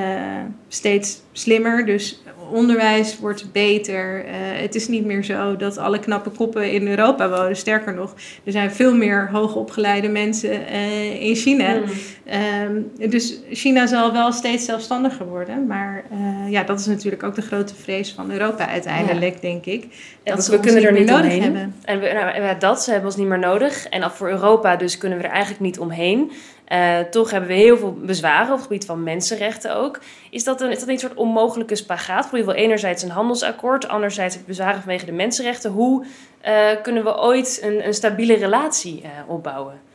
steeds 0.68 1.22
slimmer. 1.32 1.86
Dus 1.86 2.22
onderwijs 2.52 3.18
wordt 3.18 3.52
beter. 3.52 4.24
Uh, 4.24 4.30
het 4.34 4.74
is 4.74 4.88
niet 4.88 5.04
meer 5.04 5.24
zo 5.24 5.56
dat 5.56 5.78
alle 5.78 5.98
knappe 5.98 6.30
koppen 6.30 6.72
in 6.72 6.88
Europa 6.88 7.28
wonen. 7.28 7.56
Sterker 7.56 7.94
nog, 7.94 8.14
er 8.44 8.52
zijn 8.52 8.70
veel 8.70 8.94
meer 8.94 9.28
hoogopgeleide 9.30 10.08
mensen 10.08 10.50
uh, 10.50 11.22
in 11.22 11.34
China. 11.34 11.74
Mm. 11.74 11.84
Um, 12.32 12.92
dus 13.10 13.38
China 13.50 13.86
zal 13.86 14.12
wel 14.12 14.32
steeds 14.32 14.64
zelfstandiger 14.64 15.26
worden. 15.26 15.66
Maar 15.66 16.04
uh, 16.12 16.50
ja, 16.50 16.62
dat 16.62 16.80
is 16.80 16.86
natuurlijk 16.86 17.22
ook 17.22 17.34
de 17.34 17.42
grote 17.42 17.74
vrees 17.74 18.12
van 18.12 18.30
Europa 18.30 18.68
uiteindelijk, 18.68 19.34
ja. 19.34 19.40
denk 19.40 19.64
ik. 19.64 19.80
Dat 20.22 20.46
ja, 20.46 20.52
we 20.52 20.60
kunnen 20.60 20.82
er 20.84 20.92
niet 20.92 21.06
nodig 21.06 21.24
omheen. 21.24 21.42
hebben. 21.42 21.74
En 21.84 22.00
we, 22.00 22.12
nou, 22.12 22.58
dat, 22.58 22.82
ze 22.82 22.90
hebben 22.90 23.08
ons 23.08 23.18
niet 23.18 23.28
meer 23.28 23.38
nodig. 23.38 23.88
En 23.88 24.10
voor 24.10 24.28
Europa 24.28 24.76
dus 24.76 24.98
kunnen 24.98 25.18
we 25.18 25.24
er 25.24 25.30
eigenlijk 25.30 25.60
niet 25.60 25.78
omheen. 25.78 26.32
Uh, 26.68 26.98
toch 26.98 27.30
hebben 27.30 27.48
we 27.48 27.56
heel 27.56 27.76
veel 27.76 27.98
bezwaren 28.02 28.50
op 28.50 28.56
het 28.56 28.62
gebied 28.62 28.84
van 28.84 29.02
mensenrechten 29.02 29.76
ook. 29.76 30.00
Is 30.30 30.44
dat 30.44 30.60
een, 30.60 30.70
is 30.70 30.78
dat 30.78 30.88
een 30.88 30.98
soort 30.98 31.14
onmogelijke 31.14 31.76
spagaat? 31.76 32.28
Je 32.32 32.44
wil 32.44 32.54
enerzijds 32.54 33.02
een 33.02 33.10
handelsakkoord, 33.10 33.88
anderzijds 33.88 34.44
bezwaren 34.44 34.80
vanwege 34.80 35.04
de 35.04 35.12
mensenrechten. 35.12 35.70
Hoe 35.70 36.04
uh, 36.46 36.50
kunnen 36.82 37.04
we 37.04 37.18
ooit 37.18 37.60
een, 37.62 37.86
een 37.86 37.94
stabiele 37.94 38.34
relatie 38.34 39.02
opbouwen? 39.26 39.90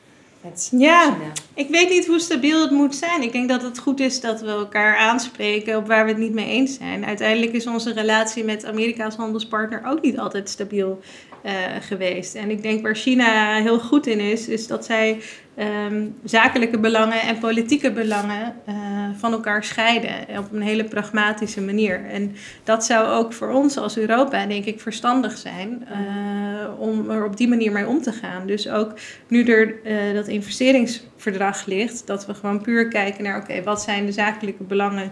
Ja, 0.71 1.17
ik 1.53 1.69
weet 1.69 1.89
niet 1.89 2.07
hoe 2.07 2.19
stabiel 2.19 2.61
het 2.61 2.71
moet 2.71 2.95
zijn. 2.95 3.21
Ik 3.21 3.31
denk 3.31 3.49
dat 3.49 3.61
het 3.61 3.79
goed 3.79 3.99
is 3.99 4.21
dat 4.21 4.41
we 4.41 4.49
elkaar 4.49 4.97
aanspreken 4.97 5.77
op 5.77 5.87
waar 5.87 6.05
we 6.05 6.11
het 6.11 6.19
niet 6.19 6.33
mee 6.33 6.49
eens 6.49 6.77
zijn. 6.77 7.05
Uiteindelijk 7.05 7.51
is 7.51 7.67
onze 7.67 7.93
relatie 7.93 8.43
met 8.43 8.65
Amerika 8.65 9.05
als 9.05 9.15
handelspartner 9.15 9.81
ook 9.85 10.01
niet 10.01 10.19
altijd 10.19 10.49
stabiel 10.49 10.99
uh, 11.45 11.51
geweest. 11.79 12.35
En 12.35 12.49
ik 12.49 12.61
denk 12.61 12.81
waar 12.81 12.95
China 12.95 13.61
heel 13.61 13.79
goed 13.79 14.07
in 14.07 14.19
is, 14.19 14.47
is 14.47 14.67
dat 14.67 14.85
zij 14.85 15.21
um, 15.59 16.15
zakelijke 16.23 16.79
belangen 16.79 17.21
en 17.21 17.39
politieke 17.39 17.91
belangen 17.91 18.55
uh, 18.69 18.75
van 19.17 19.31
elkaar 19.31 19.63
scheiden 19.63 20.13
op 20.37 20.51
een 20.51 20.61
hele 20.61 20.83
pragmatische 20.83 21.61
manier. 21.61 22.05
En 22.05 22.35
dat 22.63 22.85
zou 22.85 23.07
ook 23.07 23.33
voor 23.33 23.51
ons 23.51 23.77
als 23.77 23.97
Europa, 23.97 24.45
denk 24.45 24.65
ik, 24.65 24.79
verstandig 24.79 25.37
zijn 25.37 25.87
uh, 25.91 26.79
om 26.79 27.09
er 27.09 27.25
op 27.25 27.37
die 27.37 27.47
manier 27.47 27.71
mee 27.71 27.87
om 27.87 28.01
te 28.01 28.11
gaan. 28.11 28.47
Dus 28.47 28.69
ook 28.69 28.93
nu 29.27 29.43
er 29.43 29.75
uh, 29.83 30.13
dat 30.13 30.27
investeringsverdrag 30.27 31.65
ligt, 31.65 32.07
dat 32.07 32.25
we 32.25 32.33
gewoon 32.33 32.61
puur 32.61 32.87
kijken 32.87 33.23
naar, 33.23 33.35
oké, 33.35 33.51
okay, 33.51 33.63
wat 33.63 33.81
zijn 33.81 34.05
de 34.05 34.11
zakelijke 34.11 34.63
belangen 34.63 35.11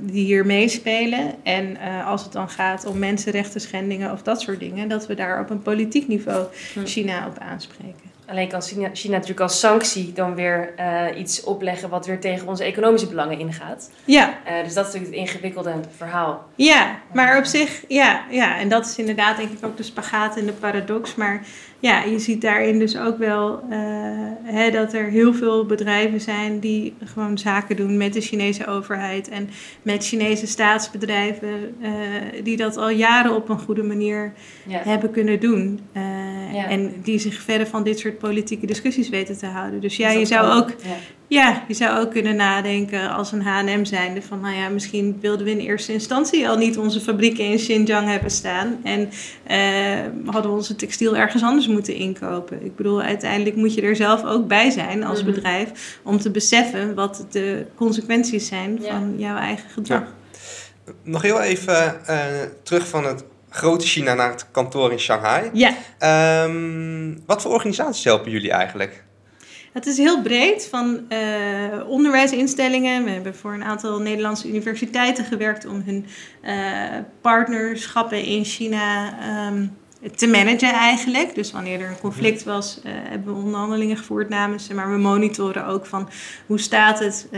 die 0.00 0.24
hier 0.24 0.46
meespelen? 0.46 1.34
En 1.42 1.76
als 2.04 2.22
het 2.22 2.32
dan 2.32 2.48
gaat 2.48 2.86
om 2.86 2.98
mensenrechten 2.98 3.60
schendingen 3.60 4.12
of 4.12 4.22
dat 4.22 4.40
soort 4.40 4.60
dingen, 4.60 4.88
dat 4.88 5.06
we 5.06 5.14
daar 5.14 5.40
op 5.40 5.50
een 5.50 5.62
politiek 5.62 6.08
niveau 6.08 6.46
China 6.84 7.26
op 7.26 7.38
aanspreken. 7.38 8.09
Alleen 8.30 8.48
kan 8.48 8.62
China, 8.62 8.90
China, 8.92 9.12
natuurlijk 9.12 9.40
als 9.40 9.60
sanctie 9.60 10.12
dan 10.12 10.34
weer 10.34 10.72
uh, 10.78 11.18
iets 11.18 11.44
opleggen 11.44 11.88
wat 11.88 12.06
weer 12.06 12.20
tegen 12.20 12.48
onze 12.48 12.64
economische 12.64 13.08
belangen 13.08 13.38
ingaat. 13.38 13.90
Ja. 14.04 14.28
Uh, 14.28 14.64
dus 14.64 14.74
dat 14.74 14.86
is 14.86 14.92
natuurlijk 14.92 15.20
het 15.20 15.30
ingewikkelde 15.30 15.74
verhaal. 15.96 16.44
Ja, 16.54 16.98
maar 17.12 17.38
op 17.38 17.44
zich, 17.44 17.84
ja, 17.88 18.24
ja, 18.30 18.58
en 18.58 18.68
dat 18.68 18.86
is 18.86 18.98
inderdaad 18.98 19.36
denk 19.36 19.50
ik 19.50 19.64
ook 19.64 19.76
de 19.76 19.82
spagaat 19.82 20.36
en 20.36 20.46
de 20.46 20.52
paradox. 20.52 21.14
Maar 21.14 21.42
ja, 21.78 22.02
je 22.02 22.18
ziet 22.18 22.40
daarin 22.40 22.78
dus 22.78 22.98
ook 22.98 23.18
wel 23.18 23.62
uh, 23.70 23.78
hè, 24.42 24.70
dat 24.70 24.92
er 24.92 25.04
heel 25.04 25.34
veel 25.34 25.66
bedrijven 25.66 26.20
zijn 26.20 26.58
die 26.58 26.94
gewoon 27.04 27.38
zaken 27.38 27.76
doen 27.76 27.96
met 27.96 28.12
de 28.12 28.20
Chinese 28.20 28.66
overheid 28.66 29.28
en 29.28 29.50
met 29.82 30.06
Chinese 30.06 30.46
staatsbedrijven, 30.46 31.76
die 32.42 32.56
dat 32.56 32.76
al 32.76 32.90
jaren 32.90 33.34
op 33.34 33.48
een 33.48 33.60
goede 33.60 33.82
manier 33.82 34.32
ja. 34.66 34.80
hebben 34.84 35.10
kunnen 35.10 35.40
doen. 35.40 35.80
Ja. 36.52 36.68
En 36.68 36.94
die 37.02 37.18
zich 37.18 37.42
verder 37.42 37.66
van 37.66 37.82
dit 37.82 37.98
soort 37.98 38.18
politieke 38.18 38.66
discussies 38.66 39.08
weten 39.08 39.38
te 39.38 39.46
houden. 39.46 39.80
Dus 39.80 39.96
ja, 39.96 40.10
je 40.10 40.24
zou 40.24 40.60
ook, 40.60 40.68
ja. 40.68 40.96
ja. 41.26 41.64
je 41.68 41.74
zou 41.74 41.98
ook 41.98 42.10
kunnen 42.10 42.36
nadenken 42.36 43.10
als 43.10 43.32
een 43.32 43.42
H&M 43.42 43.84
zijnde 43.84 44.22
van, 44.22 44.40
nou 44.40 44.54
ja, 44.54 44.68
misschien 44.68 45.18
wilden 45.20 45.44
we 45.44 45.50
in 45.50 45.58
eerste 45.58 45.92
instantie 45.92 46.48
al 46.48 46.56
niet 46.56 46.78
onze 46.78 47.00
fabrieken 47.00 47.44
in 47.44 47.56
Xinjiang 47.56 48.08
hebben 48.08 48.30
staan 48.30 48.80
en 48.82 49.00
uh, 49.50 50.32
hadden 50.32 50.50
we 50.50 50.56
onze 50.56 50.76
textiel 50.76 51.16
ergens 51.16 51.42
anders 51.42 51.66
moeten 51.66 51.94
inkopen. 51.94 52.64
Ik 52.64 52.76
bedoel, 52.76 53.02
uiteindelijk 53.02 53.56
moet 53.56 53.74
je 53.74 53.82
er 53.82 53.96
zelf 53.96 54.24
ook 54.24 54.46
bij 54.46 54.70
zijn 54.70 55.04
als 55.04 55.18
mm-hmm. 55.18 55.34
bedrijf 55.34 55.98
om 56.02 56.18
te 56.18 56.30
beseffen 56.30 56.94
wat 56.94 57.26
de 57.30 57.66
consequenties 57.74 58.46
zijn 58.46 58.78
van 58.82 59.14
jouw 59.16 59.36
eigen 59.36 59.70
gedrag. 59.70 60.02
Nog 61.02 61.22
heel 61.22 61.40
even 61.40 62.00
uh, 62.08 62.16
terug 62.62 62.88
van 62.88 63.04
het 63.04 63.24
grote 63.50 63.86
China 63.86 64.14
naar 64.14 64.30
het 64.30 64.50
kantoor 64.50 64.92
in 64.92 65.00
Shanghai. 65.00 65.50
Ja. 65.52 65.74
Um, 66.44 67.22
wat 67.26 67.42
voor 67.42 67.52
organisaties 67.52 68.04
helpen 68.04 68.30
jullie 68.30 68.50
eigenlijk? 68.50 69.04
Het 69.72 69.86
is 69.86 69.96
heel 69.96 70.22
breed, 70.22 70.68
van 70.70 71.00
uh, 71.08 71.88
onderwijsinstellingen. 71.88 73.04
We 73.04 73.10
hebben 73.10 73.36
voor 73.36 73.52
een 73.52 73.64
aantal 73.64 73.98
Nederlandse 73.98 74.48
universiteiten 74.48 75.24
gewerkt 75.24 75.66
om 75.66 75.82
hun 75.86 76.06
uh, 76.44 76.52
partnerschappen 77.20 78.24
in 78.24 78.44
China 78.44 79.14
um, 79.48 79.76
te 80.16 80.26
managen 80.26 80.72
eigenlijk. 80.72 81.34
Dus 81.34 81.52
wanneer 81.52 81.80
er 81.80 81.88
een 81.88 82.00
conflict 82.00 82.44
was, 82.44 82.80
uh, 82.84 82.92
hebben 82.94 83.34
we 83.34 83.42
onderhandelingen 83.42 83.96
gevoerd 83.96 84.28
namens 84.28 84.66
ze. 84.66 84.74
Maar 84.74 84.90
we 84.90 84.98
monitoren 84.98 85.66
ook 85.66 85.86
van 85.86 86.08
hoe 86.46 86.58
staat 86.58 86.98
het 86.98 87.28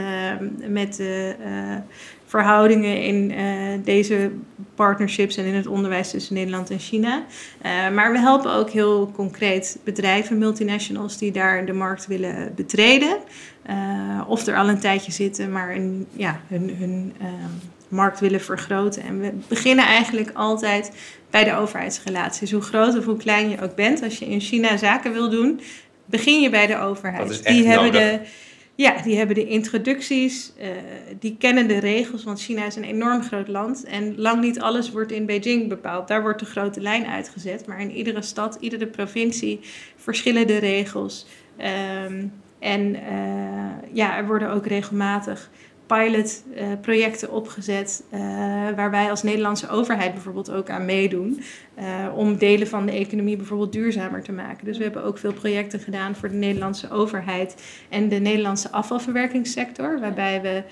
met 0.69 0.97
de 0.97 1.35
verhoudingen 2.27 3.03
in 3.03 3.33
deze 3.85 4.31
partnerships 4.85 5.37
en 5.37 5.45
in 5.45 5.55
het 5.55 5.67
onderwijs 5.67 6.11
tussen 6.11 6.35
Nederland 6.35 6.71
en 6.71 6.79
China. 6.79 7.25
Uh, 7.65 7.91
maar 7.91 8.13
we 8.13 8.19
helpen 8.19 8.53
ook 8.53 8.71
heel 8.71 9.13
concreet 9.15 9.79
bedrijven, 9.85 10.39
multinationals, 10.39 11.19
die 11.19 11.33
daar 11.33 11.67
de 11.67 11.73
markt 11.73 12.07
willen 12.07 12.53
betreden. 12.55 13.17
Uh, 13.71 14.21
of 14.27 14.47
er 14.47 14.57
al 14.57 14.69
een 14.69 14.81
tijdje 14.81 15.13
zitten, 15.13 15.53
maar 15.53 15.75
een, 15.75 16.07
ja, 16.13 16.41
hun, 16.49 16.77
hun 16.79 17.13
markt 17.89 18.21
willen 18.21 18.41
vergroten. 18.41 19.03
En 19.03 19.21
we 19.21 19.33
beginnen 19.49 19.85
eigenlijk 19.85 20.31
altijd 20.35 20.93
bij 21.31 21.45
de 21.45 21.57
overheidsrelaties. 21.57 22.53
Hoe 22.53 22.63
groot 22.63 22.99
of 22.99 23.05
hoe 23.05 23.17
klein 23.17 23.51
je 23.51 23.61
ook 23.61 23.75
bent, 23.75 24.03
als 24.03 24.19
je 24.19 24.27
in 24.27 24.41
China 24.41 24.77
zaken 24.77 25.13
wil 25.13 25.31
doen, 25.31 25.61
begin 26.05 26.41
je 26.41 26.51
bij 26.51 26.67
de 26.67 26.79
overheid. 26.79 27.23
Dat 27.23 27.31
is 27.31 27.43
echt 27.43 27.57
die 27.57 27.67
hebben 27.67 27.93
nodig. 27.93 28.21
de 28.21 28.27
ja, 28.83 29.03
die 29.03 29.17
hebben 29.17 29.35
de 29.35 29.47
introducties, 29.47 30.53
uh, 30.61 30.69
die 31.19 31.37
kennen 31.39 31.69
de 31.69 31.79
regels, 31.79 32.25
want 32.25 32.41
China 32.41 32.67
is 32.67 32.77
een 32.77 32.85
enorm 32.85 33.23
groot 33.23 33.49
land 33.49 33.85
en 33.85 34.21
lang 34.21 34.41
niet 34.41 34.61
alles 34.61 34.91
wordt 34.91 35.13
in 35.13 35.27
Beijing 35.27 35.69
bepaald. 35.69 36.09
Daar 36.09 36.23
wordt 36.23 36.41
de 36.41 36.47
grote 36.47 36.81
lijn 36.81 37.07
uitgezet, 37.07 37.67
maar 37.67 37.81
in 37.81 37.91
iedere 37.91 38.23
stad, 38.23 38.57
iedere 38.61 38.87
provincie 38.87 39.61
verschillen 39.97 40.47
de 40.47 40.59
regels. 40.59 41.27
Um, 42.09 42.33
en 42.59 42.95
uh, 42.95 43.93
ja, 43.93 44.17
er 44.17 44.27
worden 44.27 44.51
ook 44.51 44.67
regelmatig 44.67 45.51
pilotprojecten 45.93 47.29
uh, 47.29 47.35
opgezet, 47.35 48.03
uh, 48.15 48.21
waar 48.77 48.91
wij 48.91 49.11
als 49.11 49.23
Nederlandse 49.23 49.69
overheid 49.69 50.13
bijvoorbeeld 50.13 50.51
ook 50.51 50.71
aan 50.71 50.85
meedoen, 50.85 51.43
uh, 51.79 51.85
om 52.17 52.37
delen 52.37 52.67
van 52.69 52.87
de 52.87 52.93
economie 52.93 53.37
bijvoorbeeld 53.37 53.73
duurzamer 53.73 54.23
te 54.23 54.33
maken. 54.33 54.65
Dus 54.65 54.77
we 54.77 54.85
hebben 54.85 55.05
ook 55.05 55.19
veel 55.19 55.33
projecten 55.33 55.81
gedaan 55.81 56.17
voor 56.17 56.29
de 56.29 56.35
Nederlandse 56.35 56.91
overheid 56.91 57.63
en 57.89 58.09
de 58.09 58.17
Nederlandse 58.19 58.71
afvalverwerkingssector, 58.71 60.01
waarbij 60.01 60.43
we 60.43 60.63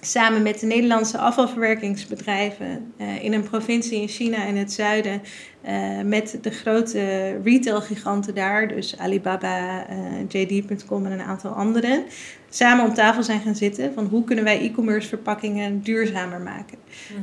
samen 0.00 0.42
met 0.42 0.60
de 0.60 0.66
Nederlandse 0.66 1.18
afvalverwerkingsbedrijven 1.18 2.92
in 3.20 3.32
een 3.32 3.42
provincie 3.42 4.00
in 4.00 4.08
China 4.08 4.44
in 4.44 4.56
het 4.56 4.72
zuiden 4.72 5.22
uh, 5.68 6.00
met 6.04 6.38
de 6.42 6.50
grote 6.50 7.30
retailgiganten 7.44 8.34
daar, 8.34 8.68
dus 8.68 8.98
Alibaba, 8.98 9.86
uh, 9.90 9.96
JD.com 10.28 11.06
en 11.06 11.12
een 11.12 11.22
aantal 11.22 11.50
anderen, 11.50 12.04
samen 12.48 12.84
om 12.84 12.94
tafel 12.94 13.22
zijn 13.22 13.40
gaan 13.40 13.54
zitten 13.54 13.92
van 13.94 14.06
hoe 14.06 14.24
kunnen 14.24 14.44
wij 14.44 14.60
e-commerce 14.60 15.08
verpakkingen 15.08 15.82
duurzamer 15.82 16.40
maken. 16.40 16.78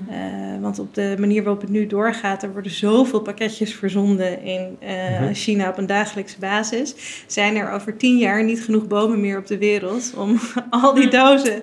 Mm-hmm. 0.07 0.61
want 0.61 0.79
op 0.79 0.93
de 0.93 1.15
manier 1.19 1.43
waarop 1.43 1.61
het 1.61 1.69
nu 1.69 1.87
doorgaat, 1.87 2.43
er 2.43 2.51
worden 2.51 2.71
zoveel 2.71 3.21
pakketjes 3.21 3.73
verzonden 3.73 4.43
in 4.43 4.77
mm-hmm. 4.81 5.33
China 5.33 5.69
op 5.69 5.77
een 5.77 5.85
dagelijkse 5.85 6.39
basis, 6.39 6.95
zijn 7.27 7.55
er 7.55 7.71
over 7.71 7.97
tien 7.97 8.17
jaar 8.17 8.43
niet 8.43 8.61
genoeg 8.61 8.87
bomen 8.87 9.21
meer 9.21 9.37
op 9.37 9.47
de 9.47 9.57
wereld 9.57 10.13
om 10.17 10.39
al 10.69 10.93
die 10.93 11.09
dozen 11.09 11.61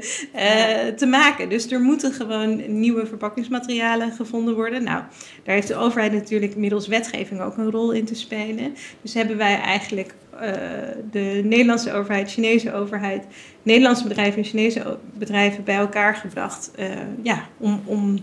te 0.96 1.06
maken. 1.06 1.48
Dus 1.48 1.70
er 1.70 1.80
moeten 1.80 2.12
gewoon 2.12 2.80
nieuwe 2.80 3.06
verpakkingsmaterialen 3.06 4.12
gevonden 4.12 4.54
worden. 4.54 4.82
Nou, 4.82 5.02
daar 5.44 5.54
heeft 5.54 5.68
de 5.68 5.76
overheid 5.76 6.12
natuurlijk 6.12 6.56
middels 6.64 6.86
wetgeving 6.86 7.40
ook 7.40 7.56
een 7.56 7.70
rol 7.70 7.92
in 7.92 8.04
te 8.04 8.14
spelen. 8.14 8.74
Dus 9.02 9.14
hebben 9.14 9.36
wij 9.36 9.60
eigenlijk 9.60 10.14
uh, 10.34 10.40
de 11.10 11.40
Nederlandse 11.44 11.92
overheid, 11.92 12.30
Chinese 12.30 12.72
overheid, 12.72 13.24
Nederlandse 13.62 14.08
bedrijven 14.08 14.38
en 14.38 14.48
Chinese 14.48 14.98
bedrijven 15.14 15.64
bij 15.64 15.76
elkaar 15.76 16.16
gebracht. 16.16 16.70
Uh, 16.78 16.86
ja, 17.22 17.48
om, 17.58 17.82
om 17.84 18.18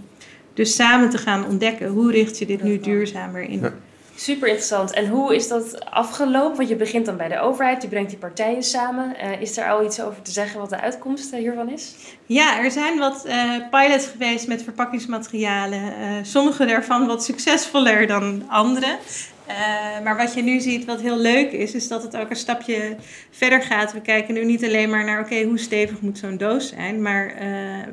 dus 0.53 0.75
samen 0.75 1.09
te 1.09 1.17
gaan 1.17 1.45
ontdekken 1.45 1.87
hoe 1.87 2.11
richt 2.11 2.37
je 2.37 2.45
dit 2.45 2.63
nu 2.63 2.79
duurzamer 2.79 3.41
in. 3.41 3.59
Ja. 3.59 3.73
Super 4.15 4.47
interessant. 4.47 4.91
En 4.91 5.07
hoe 5.07 5.35
is 5.35 5.47
dat 5.47 5.85
afgelopen? 5.89 6.57
Want 6.57 6.69
je 6.69 6.75
begint 6.75 7.05
dan 7.05 7.17
bij 7.17 7.27
de 7.27 7.39
overheid, 7.39 7.81
je 7.81 7.87
brengt 7.87 8.09
die 8.09 8.19
partijen 8.19 8.63
samen. 8.63 9.15
Uh, 9.23 9.41
is 9.41 9.57
er 9.57 9.69
al 9.69 9.85
iets 9.85 10.01
over 10.01 10.21
te 10.21 10.31
zeggen 10.31 10.59
wat 10.59 10.69
de 10.69 10.79
uitkomst 10.79 11.33
uh, 11.33 11.39
hiervan 11.39 11.69
is? 11.69 11.95
Ja, 12.25 12.59
er 12.63 12.71
zijn 12.71 12.99
wat 12.99 13.23
uh, 13.25 13.55
pilots 13.69 14.07
geweest 14.07 14.47
met 14.47 14.63
verpakkingsmaterialen. 14.63 15.81
sommige 16.25 16.65
daarvan 16.65 17.07
wat 17.07 17.23
succesvoller 17.23 18.07
dan 18.07 18.43
andere. 18.49 18.97
Uh, 19.47 20.03
maar 20.03 20.17
wat 20.17 20.33
je 20.33 20.41
nu 20.41 20.59
ziet, 20.59 20.85
wat 20.85 21.01
heel 21.01 21.17
leuk 21.17 21.51
is, 21.51 21.73
is 21.73 21.87
dat 21.87 22.03
het 22.03 22.17
ook 22.17 22.29
een 22.29 22.35
stapje 22.35 22.95
verder 23.29 23.61
gaat. 23.61 23.93
We 23.93 24.01
kijken 24.01 24.33
nu 24.33 24.45
niet 24.45 24.63
alleen 24.63 24.89
maar 24.89 25.05
naar, 25.05 25.19
oké, 25.19 25.33
okay, 25.33 25.43
hoe 25.43 25.59
stevig 25.59 26.01
moet 26.01 26.17
zo'n 26.17 26.37
doos 26.37 26.67
zijn? 26.67 27.01
Maar 27.01 27.33
uh, 27.33 27.41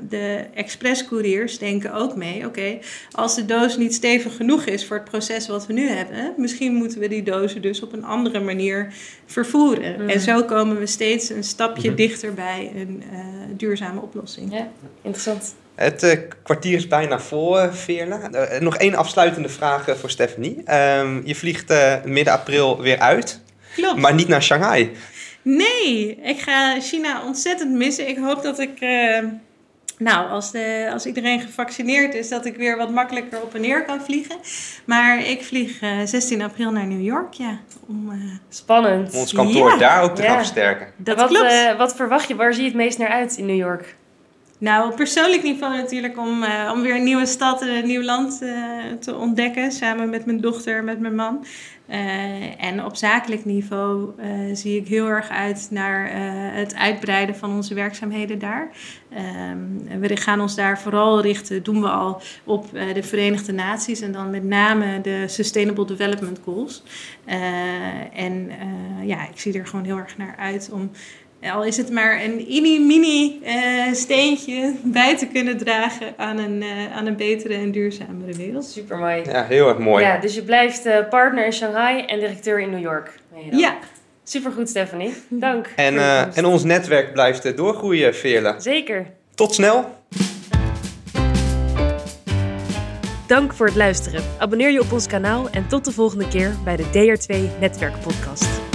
de 0.08 0.44
expresscouriers 0.54 1.58
denken 1.58 1.94
ook 1.94 2.16
mee, 2.16 2.36
oké, 2.36 2.46
okay, 2.46 2.80
als 3.10 3.34
de 3.34 3.44
doos 3.44 3.76
niet 3.76 3.94
stevig 3.94 4.36
genoeg 4.36 4.64
is 4.64 4.86
voor 4.86 4.96
het 4.96 5.10
proces 5.10 5.48
wat 5.48 5.66
we 5.66 5.72
nu 5.72 5.88
hebben, 5.88 6.34
misschien 6.36 6.74
moeten 6.74 6.98
we 6.98 7.08
die 7.08 7.22
dozen 7.22 7.62
dus 7.62 7.82
op 7.82 7.92
een 7.92 8.04
andere 8.04 8.40
manier 8.40 8.92
vervoeren. 9.26 10.02
Mm. 10.02 10.08
En 10.08 10.20
zo 10.20 10.44
komen 10.44 10.78
we 10.78 10.86
steeds 10.86 11.30
een 11.30 11.44
stapje 11.44 11.90
mm. 11.90 11.96
dichter 11.96 12.34
bij 12.34 12.72
een 12.74 13.02
uh, 13.12 13.18
duurzame 13.56 14.00
oplossing. 14.00 14.52
Ja, 14.52 14.68
interessant. 15.02 15.54
Het 15.78 16.02
uh, 16.02 16.12
kwartier 16.42 16.74
is 16.76 16.88
bijna 16.88 17.20
vol, 17.20 17.58
uh, 17.64 17.72
Veerle. 17.72 18.18
Uh, 18.32 18.60
nog 18.60 18.76
één 18.76 18.94
afsluitende 18.94 19.48
vraag 19.48 19.84
voor 19.98 20.10
Stephanie. 20.10 20.62
Ehm, 20.64 21.20
je 21.24 21.34
vliegt 21.34 21.72
midden 22.04 22.32
april 22.32 22.80
weer 22.80 22.98
uit. 22.98 23.40
Klopt. 23.74 23.96
Maar 24.00 24.14
niet 24.14 24.28
naar 24.28 24.42
Shanghai. 24.42 24.90
Nee, 25.42 26.18
ik 26.22 26.40
ga 26.40 26.80
China 26.80 27.22
ontzettend 27.24 27.72
missen. 27.74 28.08
Ik 28.08 28.16
hoop 28.18 28.42
dat 28.42 28.58
ik 28.58 28.80
nou, 29.98 30.28
als, 30.30 30.50
de, 30.50 30.88
als 30.92 31.06
iedereen 31.06 31.40
gevaccineerd 31.40 32.14
is, 32.14 32.28
dat 32.28 32.44
ik 32.44 32.56
weer 32.56 32.76
wat 32.76 32.90
makkelijker 32.90 33.42
op 33.42 33.54
en 33.54 33.60
neer 33.60 33.84
kan 33.84 34.00
vliegen. 34.00 34.36
Maar 34.84 35.26
ik 35.26 35.44
vlieg 35.44 35.82
uh, 35.82 35.90
16 36.04 36.42
april 36.42 36.70
naar 36.70 36.86
New 36.86 37.02
York, 37.04 37.32
ja. 37.32 37.58
Om, 37.88 38.10
uh, 38.12 38.14
Spannend. 38.48 39.12
Om 39.12 39.18
ons 39.18 39.32
kantoor 39.32 39.70
Ja. 39.70 39.76
daar 39.76 40.02
ook 40.02 40.14
te 40.14 40.22
Ja. 40.22 40.28
gaan 40.28 40.36
versterken. 40.36 40.86
dat 40.96 41.16
wat, 41.16 41.28
klopt. 41.28 41.50
eh, 41.50 41.76
wat 41.78 41.96
verwacht 41.96 42.28
je? 42.28 42.34
Waar 42.34 42.52
zie 42.54 42.62
je 42.62 42.68
het 42.68 42.76
meest 42.76 42.98
naar 42.98 43.08
uit 43.08 43.36
in 43.36 43.46
New 43.46 43.56
York? 43.56 43.96
Nou, 44.58 44.90
op 44.90 44.96
persoonlijk 44.96 45.42
niveau 45.42 45.76
natuurlijk 45.76 46.18
om, 46.18 46.42
eh, 46.42 46.70
om 46.74 46.82
weer 46.82 46.94
een 46.94 47.04
nieuwe 47.04 47.26
stad 47.26 47.62
en 47.62 47.68
een 47.68 47.86
nieuw 47.86 48.02
land 48.02 48.42
eh, 48.42 48.50
te 49.00 49.14
ontdekken. 49.14 49.72
Samen 49.72 50.10
met 50.10 50.26
mijn 50.26 50.40
dochter, 50.40 50.84
met 50.84 51.00
mijn 51.00 51.14
man. 51.14 51.44
Eh, 51.86 52.64
en 52.64 52.84
op 52.84 52.96
zakelijk 52.96 53.44
niveau 53.44 54.12
zie 54.52 54.80
ik 54.80 54.88
heel 54.88 55.06
erg 55.06 55.28
uit 55.28 55.68
naar 55.70 56.10
het 56.54 56.74
uitbreiden 56.74 57.36
van 57.36 57.52
onze 57.52 57.74
werkzaamheden 57.74 58.38
daar. 58.38 58.70
Ehm, 59.10 60.00
we 60.00 60.16
gaan 60.16 60.40
ons 60.40 60.54
daar 60.54 60.80
vooral 60.80 61.20
richten, 61.20 61.62
doen 61.62 61.80
we 61.80 61.88
al, 61.88 62.20
op 62.44 62.70
de 62.72 63.02
Verenigde 63.02 63.52
Naties 63.52 64.00
en 64.00 64.12
dan 64.12 64.30
met 64.30 64.44
name 64.44 65.00
de 65.00 65.24
Sustainable 65.26 65.84
Development 65.84 66.40
Goals. 66.44 66.82
En 68.12 68.50
ja, 69.02 69.28
ik 69.28 69.40
zie 69.40 69.58
er 69.58 69.66
gewoon 69.66 69.84
heel 69.84 69.98
erg 69.98 70.16
naar 70.16 70.34
uit 70.38 70.70
om 70.72 70.90
al 71.42 71.64
is 71.64 71.76
het 71.76 71.90
maar 71.90 72.22
een 72.22 72.36
mini-mini 72.36 73.40
eh, 73.42 73.92
steentje 73.92 74.74
bij 74.82 75.16
te 75.16 75.26
kunnen 75.26 75.58
dragen 75.58 76.14
aan 76.16 76.38
een, 76.38 76.62
eh, 76.62 76.96
aan 76.96 77.06
een 77.06 77.16
betere 77.16 77.54
en 77.54 77.70
duurzamere 77.70 78.32
wereld. 78.32 78.64
Super 78.64 78.98
mooi. 78.98 79.22
Ja, 79.24 79.44
heel 79.44 79.68
erg 79.68 79.78
mooi. 79.78 80.04
Ja, 80.04 80.18
dus 80.18 80.34
je 80.34 80.42
blijft 80.42 80.86
eh, 80.86 81.08
partner 81.08 81.44
in 81.44 81.52
Shanghai 81.52 82.04
en 82.04 82.18
directeur 82.18 82.60
in 82.60 82.70
New 82.70 82.80
York. 82.80 83.12
Ben 83.32 83.44
je 83.44 83.50
dan? 83.50 83.60
Ja, 83.60 83.78
Supergoed, 84.28 84.68
Stephanie. 84.68 85.14
Dank. 85.28 85.72
En, 85.76 85.98
eh, 85.98 86.36
en 86.36 86.44
ons 86.44 86.64
netwerk 86.64 87.12
blijft 87.12 87.56
doorgroeien, 87.56 88.14
Veerle. 88.14 88.54
Zeker. 88.58 89.06
Tot 89.34 89.54
snel! 89.54 89.96
Dank 93.26 93.54
voor 93.54 93.66
het 93.66 93.76
luisteren. 93.76 94.22
Abonneer 94.38 94.70
je 94.70 94.80
op 94.80 94.92
ons 94.92 95.06
kanaal 95.06 95.48
en 95.50 95.68
tot 95.68 95.84
de 95.84 95.92
volgende 95.92 96.28
keer 96.28 96.54
bij 96.64 96.76
de 96.76 96.84
DR2 96.90 97.50
Netwerk 97.60 98.00
Podcast. 98.00 98.67